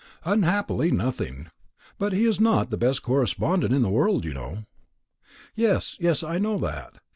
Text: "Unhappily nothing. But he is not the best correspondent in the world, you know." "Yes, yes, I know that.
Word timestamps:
"Unhappily 0.25 0.89
nothing. 0.89 1.49
But 1.99 2.11
he 2.11 2.25
is 2.25 2.39
not 2.39 2.71
the 2.71 2.75
best 2.77 3.03
correspondent 3.03 3.71
in 3.71 3.83
the 3.83 3.89
world, 3.91 4.25
you 4.25 4.33
know." 4.33 4.65
"Yes, 5.53 5.95
yes, 5.99 6.23
I 6.23 6.39
know 6.39 6.57
that. 6.57 6.95